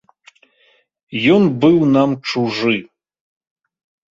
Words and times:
Ён 1.35 1.43
быў 1.65 1.77
нам 1.95 2.17
чужы. 2.31 2.75